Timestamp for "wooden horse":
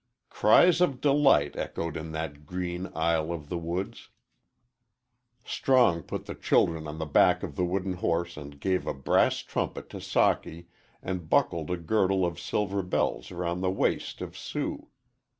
7.63-8.35